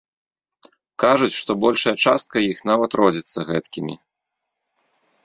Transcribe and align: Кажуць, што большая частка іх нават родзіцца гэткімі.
Кажуць, 1.03 1.35
што 1.41 1.51
большая 1.65 1.93
частка 2.11 2.35
іх 2.51 2.57
нават 2.71 2.97
родзіцца 3.01 3.39
гэткімі. 3.51 3.95